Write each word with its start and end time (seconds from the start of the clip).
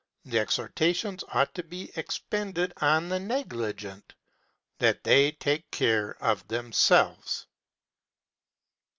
The 0.25 0.39
exhortations 0.39 1.23
ought 1.31 1.53
to 1.53 1.61
be 1.61 1.91
expended 1.95 2.73
on 2.77 3.07
the 3.09 3.19
negligent 3.19 4.15
that 4.79 5.03
they 5.03 5.31
take 5.33 5.69
care 5.69 6.17
of 6.23 6.47
themselves. 6.47 7.45